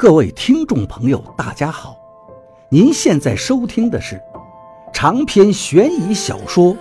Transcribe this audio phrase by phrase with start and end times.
[0.00, 1.94] 各位听众朋友，大家好！
[2.70, 4.18] 您现在收听的是
[4.94, 6.74] 长篇悬疑小说《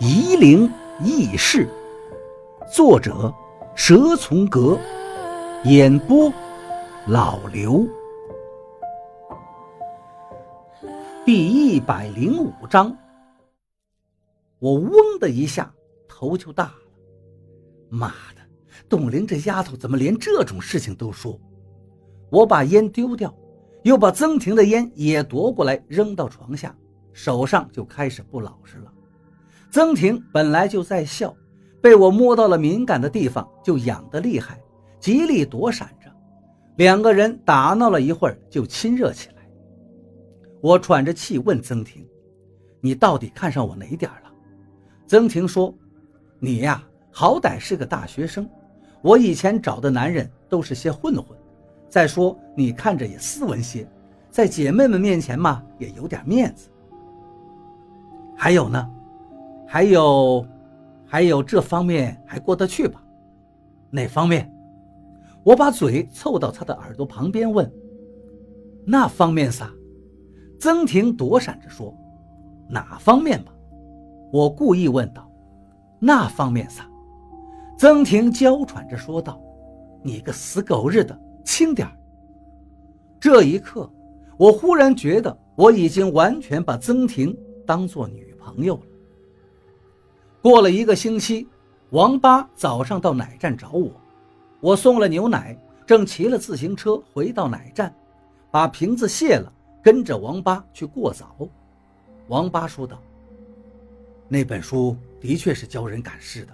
[0.00, 0.68] 夷陵
[1.04, 1.68] 轶事》，
[2.74, 3.32] 作者
[3.76, 4.76] 蛇从阁，
[5.66, 6.32] 演播
[7.06, 7.86] 老刘。
[11.24, 12.92] 第一百零五章，
[14.58, 14.90] 我嗡
[15.20, 15.72] 的一下
[16.08, 16.74] 头就大了。
[17.88, 18.42] 妈的，
[18.88, 21.38] 董玲这丫头怎么连这种事情都说？
[22.30, 23.34] 我把烟丢掉，
[23.82, 26.74] 又把曾婷的烟也夺过来扔到床下，
[27.12, 28.92] 手上就开始不老实了。
[29.70, 31.34] 曾婷本来就在笑，
[31.80, 34.60] 被我摸到了敏感的地方就痒得厉害，
[35.00, 36.10] 极力躲闪着。
[36.76, 39.34] 两个人打闹了一会儿，就亲热起来。
[40.60, 42.06] 我喘着气问曾婷
[42.80, 44.32] ：“你到底看上我哪点了？”
[45.06, 45.72] 曾婷说
[46.40, 48.48] ：“你呀，好歹是个大学生，
[49.02, 51.37] 我以前找的男人都是些混混。”
[51.88, 53.88] 再说，你看着也斯文些，
[54.30, 56.68] 在姐妹们面前嘛，也有点面子。
[58.36, 58.90] 还有呢，
[59.66, 60.46] 还有，
[61.06, 63.02] 还有这方面还过得去吧？
[63.90, 64.52] 哪方面？
[65.42, 67.70] 我把嘴凑到他的耳朵旁边问。
[68.84, 69.70] 那方面撒？
[70.60, 71.94] 曾婷躲闪着说。
[72.68, 73.52] 哪方面吧？
[74.30, 75.26] 我故意问道。
[75.98, 76.86] 那方面撒？
[77.78, 79.40] 曾婷娇喘着说道。
[80.02, 81.18] 你个死狗日的！
[81.48, 81.88] 轻点
[83.18, 83.90] 这一刻，
[84.36, 87.34] 我忽然觉得我已经完全把曾婷
[87.66, 88.82] 当做女朋友了。
[90.42, 91.48] 过了一个星期，
[91.88, 93.90] 王八早上到奶站找我，
[94.60, 97.92] 我送了牛奶，正骑了自行车回到奶站，
[98.50, 99.50] 把瓶子卸了，
[99.82, 101.34] 跟着王八去过早。
[102.28, 103.02] 王八说道
[104.28, 106.52] ：“那本书的确是教人赶尸的，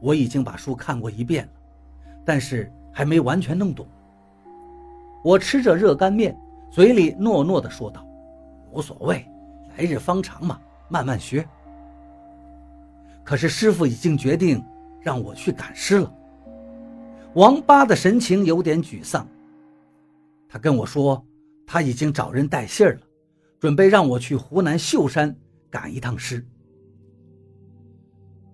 [0.00, 1.52] 我已经把书看过一遍了，
[2.24, 3.86] 但是还没完全弄懂。”
[5.26, 6.38] 我吃着热干面，
[6.70, 8.06] 嘴里糯糯地说道
[8.70, 9.28] ：“无所谓，
[9.76, 11.44] 来日方长嘛，慢慢学。”
[13.24, 14.64] 可是师傅已经决定
[15.02, 16.14] 让我去赶尸了。
[17.34, 19.26] 王八的神情有点沮丧，
[20.48, 21.20] 他跟我说
[21.66, 23.00] 他已经找人带信儿了，
[23.58, 25.36] 准备让我去湖南秀山
[25.68, 26.46] 赶一趟尸。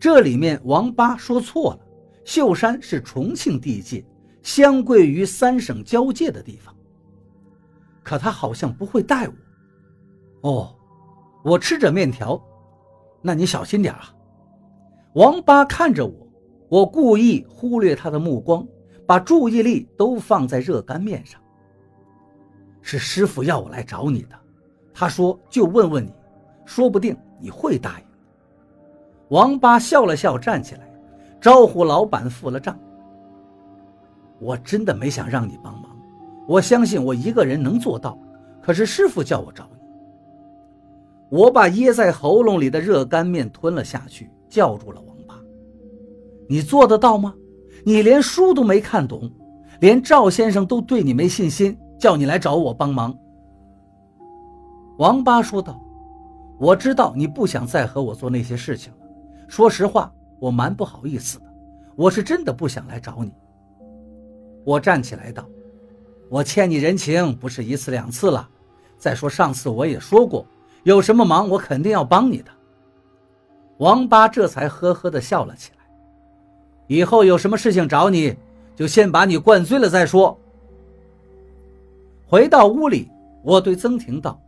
[0.00, 1.80] 这里面王八说错了，
[2.24, 4.02] 秀山是重庆地界。
[4.42, 6.74] 相贵于三省交界的地方，
[8.02, 10.50] 可他好像不会带我。
[10.50, 10.74] 哦，
[11.44, 12.40] 我吃着面条，
[13.20, 14.14] 那你小心点啊。
[15.14, 16.28] 王八看着我，
[16.68, 18.66] 我故意忽略他的目光，
[19.06, 21.40] 把注意力都放在热干面上。
[22.80, 24.36] 是师傅要我来找你的，
[24.92, 26.12] 他说就问问你，
[26.64, 28.06] 说不定你会答应。
[29.28, 30.92] 王八笑了笑，站起来，
[31.40, 32.76] 招呼老板付了账。
[34.42, 35.96] 我真的没想让你帮忙，
[36.48, 38.18] 我相信我一个人能做到。
[38.60, 39.78] 可是师傅叫我找你，
[41.30, 45.36] 我把噎在喉咙里的热干面吞了下去，叫住了王八
[46.48, 47.32] ：“你做得到吗？
[47.84, 49.30] 你连书都没看懂，
[49.78, 53.16] 连赵先生都对你没信心，叫你来找我帮忙。”
[54.98, 55.80] 王八说道
[56.58, 58.98] ：“我知道你不想再和我做那些事情了。
[59.46, 61.46] 说实话，我蛮不好意思的，
[61.94, 63.32] 我是真的不想来找你。”
[64.64, 65.44] 我站起来道
[66.30, 68.48] ：“我欠你人情不是一次两次了。
[68.96, 70.46] 再说上次我也说过，
[70.84, 72.50] 有什么忙我肯定要帮你的。”
[73.78, 75.84] 王八这才呵呵地笑了起来。
[76.86, 78.36] 以后有什么事情找你，
[78.76, 80.38] 就先把你灌醉了再说。
[82.26, 83.10] 回到屋里，
[83.42, 84.40] 我对曾婷道：“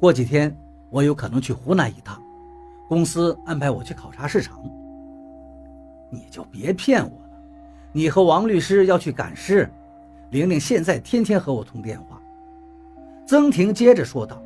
[0.00, 0.56] 过几天
[0.90, 2.20] 我有可能去湖南一趟，
[2.88, 4.60] 公司安排我去考察市场。
[6.10, 7.12] 你就别骗我。”
[7.92, 9.68] 你和王律师要去赶尸，
[10.30, 12.20] 玲玲现在天天和我通电话。
[13.26, 14.42] 曾婷接着说道：“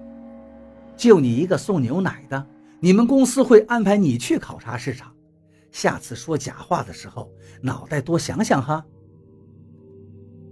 [0.97, 2.47] 就你一个送牛奶的，
[2.81, 5.12] 你们公司会安排你去考察市场？
[5.71, 8.84] 下次说假话的时候，脑袋多想想哈。”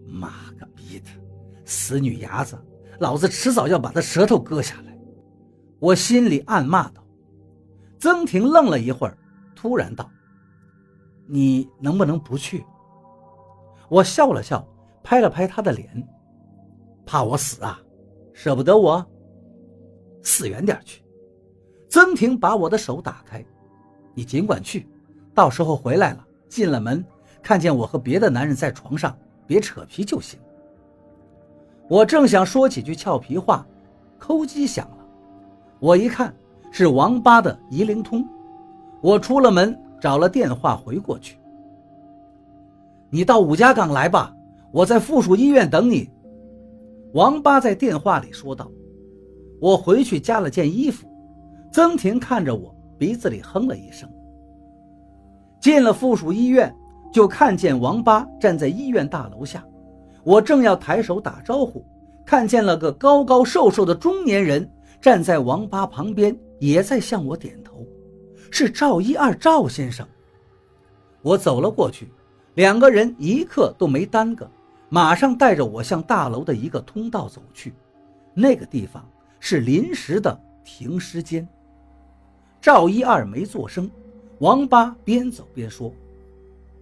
[0.07, 1.07] 妈个逼的，
[1.65, 2.59] 死女伢子，
[2.99, 4.99] 老子迟早要把她舌头割下来！
[5.79, 7.03] 我心里暗骂道。
[7.99, 9.17] 曾婷愣了一会儿，
[9.55, 10.11] 突然道
[11.27, 12.65] ：“你能不能不去？”
[13.93, 14.67] 我笑了笑，
[15.03, 15.87] 拍了拍他的脸，
[17.05, 17.79] 怕我死啊？
[18.33, 19.05] 舍不得我？
[20.23, 21.03] 死远点去！
[21.91, 23.45] 曾婷把我的手打开，
[24.15, 24.89] 你尽管去，
[25.35, 27.05] 到时候回来了，进了门，
[27.43, 29.15] 看见我和别的男人在床上，
[29.47, 30.41] 别扯皮就行。
[31.87, 33.67] 我正想说几句俏皮话，
[34.19, 35.07] 扣机响了，
[35.81, 36.35] 我一看
[36.71, 38.27] 是王八的移灵通，
[39.03, 41.37] 我出了门，找了电话回过去。
[43.15, 44.35] 你到武家岗来吧，
[44.73, 46.09] 我在附属医院等你。”
[47.13, 48.73] 王八在电话里说道。
[49.61, 51.07] 我回去加了件衣服。
[51.71, 54.09] 曾婷看着我，鼻子里哼了一声。
[55.61, 56.75] 进了附属医院，
[57.13, 59.63] 就看见王八站在医院大楼下。
[60.25, 61.85] 我正要抬手打招呼，
[62.25, 64.69] 看见了个高高瘦瘦的中年人
[65.03, 67.87] 站在王八旁边，也在向我点头。
[68.51, 70.07] 是赵一二赵先生。
[71.21, 72.11] 我走了过去，
[72.55, 74.51] 两个人一刻都没耽搁，
[74.89, 77.73] 马上带着我向大楼的一个通道走去。
[78.35, 79.07] 那个地方
[79.41, 81.47] 是临时的停尸间。
[82.61, 83.91] 赵一二没做声，
[84.39, 85.93] 王八边走边说：“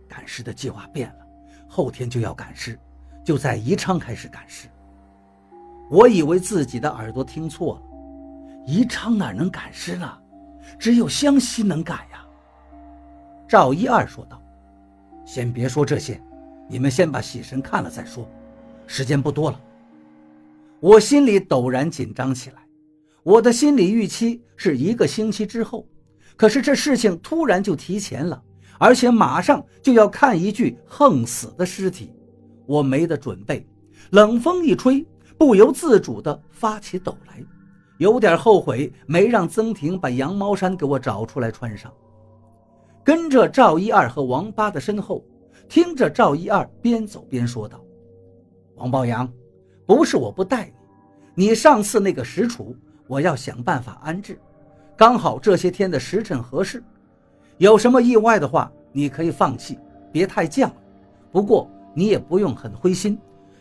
[0.08, 1.26] 赶尸的计划变了，
[1.69, 2.78] 后天就要赶尸，
[3.25, 4.69] 就在宜昌开始赶尸。”
[5.88, 7.82] 我以为自己的耳朵听错了，
[8.66, 10.19] 宜昌哪能赶尸呢？
[10.78, 12.25] 只有湘西能赶呀。
[13.49, 14.40] 赵一二说道
[15.32, 16.21] ：“先别说这些，
[16.69, 18.29] 你们先把喜神看了再说，
[18.85, 19.61] 时间不多了。”
[20.82, 22.56] 我心里陡然紧张起来，
[23.23, 25.87] 我的心理预期是一个星期之后，
[26.37, 28.43] 可是这事情突然就提前了，
[28.77, 32.12] 而且马上就要看一具横死的尸体，
[32.67, 33.65] 我没得准备，
[34.11, 35.06] 冷风一吹，
[35.38, 37.41] 不由自主地发起抖来，
[37.99, 41.88] 有点后悔没让曾婷把羊毛衫给我找出来穿上。
[43.02, 45.25] 跟着赵一二和王八的身后，
[45.69, 47.81] 听着赵一二边走边说道
[48.76, 49.31] ：“王宝阳，
[49.87, 50.70] 不是我不带
[51.35, 52.75] 你，你上次那个石杵，
[53.06, 54.38] 我要想办法安置。
[54.97, 56.85] 刚好这些天的时辰合适，
[57.56, 59.79] 有什么意外的话，你可以放弃，
[60.12, 60.70] 别太犟。
[61.32, 63.19] 不过你也不用很灰心，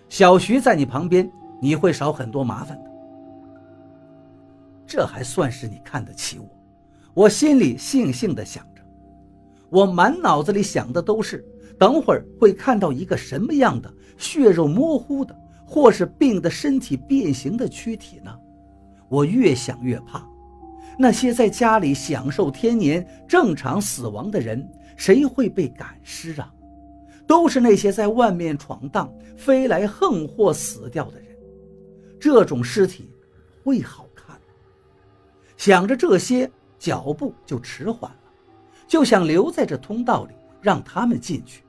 [0.09, 1.31] 小徐在你旁边，
[1.61, 2.89] 你会少很多麻烦的。
[4.85, 6.49] 这还算是你看得起我，
[7.13, 8.78] 我心里悻悻地想着。”
[9.69, 11.45] 我满脑子里想的都是，
[11.77, 15.35] 等会儿会看到一个什么样的血肉模糊的，
[15.65, 18.35] 或是病的身体变形的躯体呢？
[19.07, 20.27] 我越想越怕。
[20.97, 24.67] 那些在家里享受天年正常死亡的人，
[24.97, 26.51] 谁会被赶尸啊？
[27.25, 31.27] 都是那些在外面闯荡、飞来横祸死掉的人。
[32.19, 33.09] 这种尸体
[33.63, 34.35] 会好看？
[35.55, 38.11] 想着这些，脚步就迟缓。
[38.89, 41.63] 就想留在这通道里，让他们进去。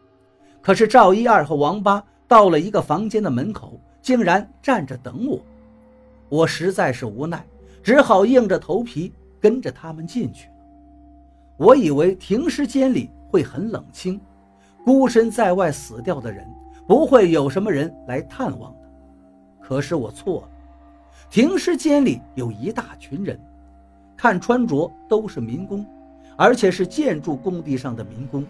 [0.62, 5.38] 可是赵一二和王八到了一个房间的门口，竟然站着等我。
[6.30, 7.44] 我实在是无奈，
[7.82, 10.54] 只好硬着头皮跟着他们进去了。
[11.58, 14.18] 我以为停尸间里会很冷清，
[14.82, 16.48] 孤身在外死掉的人
[16.88, 18.88] 不会有什么人来探望的。
[19.60, 20.48] 可是我错了，
[21.28, 23.38] 停尸间里有一大群人，
[24.16, 25.84] 看穿着都是民工。
[26.40, 28.46] 而且是建筑工地上的民工，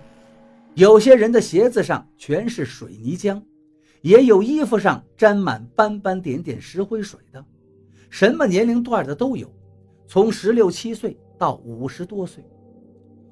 [0.75, 3.42] 有些人的鞋子上全是水泥浆，
[4.00, 7.44] 也有衣服上沾满斑斑点点石灰水的，
[8.08, 9.52] 什么年龄段的都有，
[10.06, 12.44] 从十六七岁到五十多岁。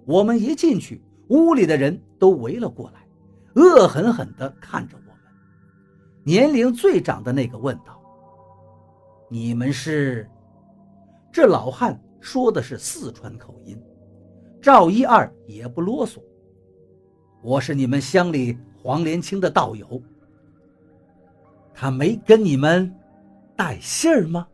[0.05, 3.07] 我们一进去，屋里的人都围了过来，
[3.55, 5.21] 恶狠狠地看着我们。
[6.25, 8.03] 年龄最长的那个问道
[9.31, 10.29] ：“你们是？”
[11.31, 13.81] 这老汉说的是四川口音。
[14.69, 16.21] 赵一二也不啰嗦，
[17.41, 20.03] 我是你们乡里黄连清的道友。
[21.73, 22.95] 他没跟你们
[23.57, 24.47] 带信儿吗？